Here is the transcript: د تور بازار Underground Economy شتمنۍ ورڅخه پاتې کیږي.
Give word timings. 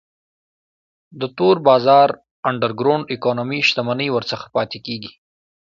د 1.19 1.21
تور 1.37 1.55
بازار 1.69 2.09
Underground 2.49 3.05
Economy 3.17 3.59
شتمنۍ 3.69 4.09
ورڅخه 4.11 4.47
پاتې 4.55 4.77
کیږي. 4.85 5.11